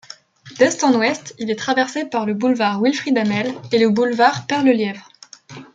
[0.57, 5.07] D'est en ouest, il est traversé par le boulevard Wilfrid-Hamel et le boulevard Père-Lelièvre.